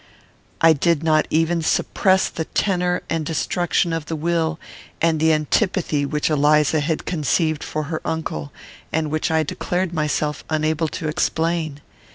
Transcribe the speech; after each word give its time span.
I 0.61 0.73
did 0.73 1.03
not 1.03 1.27
even 1.29 1.61
suppress 1.61 2.27
the 2.27 2.45
tenor 2.45 3.03
and 3.07 3.23
destruction 3.23 3.93
of 3.93 4.07
the 4.07 4.15
will, 4.15 4.59
and 4.99 5.19
the 5.19 5.31
antipathy 5.31 6.07
which 6.07 6.27
Eliza 6.27 6.79
had 6.79 7.05
conceived 7.05 7.63
for 7.63 7.83
her 7.83 8.01
uncle, 8.03 8.51
and 8.91 9.11
which 9.11 9.29
I 9.29 9.43
declared 9.43 9.93
myself 9.93 10.43
unable 10.49 10.87
to 10.87 11.07
explain. 11.07 11.81